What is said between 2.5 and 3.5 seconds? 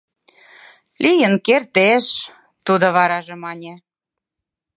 тудо варажым